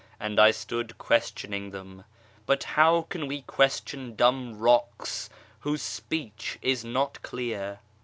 [0.19, 2.05] And I stood questioning them:
[2.47, 7.81] but how can we question Dumb rocks, whose speech is not clear